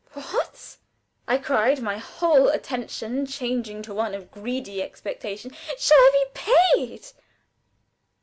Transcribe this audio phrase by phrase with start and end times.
[0.13, 0.77] "What!"
[1.27, 5.51] I cried, my whole attitude changing to one of greedy expectation.
[5.77, 6.41] "Shall I be
[6.79, 7.05] paid?"